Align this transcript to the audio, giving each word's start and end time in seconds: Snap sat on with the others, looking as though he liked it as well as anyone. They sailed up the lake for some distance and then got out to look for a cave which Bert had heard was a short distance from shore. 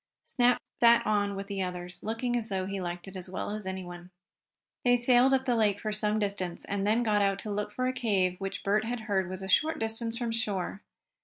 Snap 0.25 0.59
sat 0.79 1.05
on 1.05 1.35
with 1.35 1.45
the 1.45 1.61
others, 1.61 2.01
looking 2.01 2.35
as 2.35 2.49
though 2.49 2.65
he 2.65 2.81
liked 2.81 3.07
it 3.07 3.15
as 3.15 3.29
well 3.29 3.51
as 3.51 3.67
anyone. 3.67 4.09
They 4.83 4.95
sailed 4.95 5.31
up 5.31 5.45
the 5.45 5.55
lake 5.55 5.79
for 5.79 5.93
some 5.93 6.17
distance 6.17 6.65
and 6.65 6.87
then 6.87 7.03
got 7.03 7.21
out 7.21 7.37
to 7.41 7.51
look 7.51 7.71
for 7.71 7.85
a 7.85 7.93
cave 7.93 8.41
which 8.41 8.63
Bert 8.63 8.83
had 8.83 9.01
heard 9.01 9.29
was 9.29 9.43
a 9.43 9.47
short 9.47 9.77
distance 9.77 10.17
from 10.17 10.31
shore. 10.31 10.81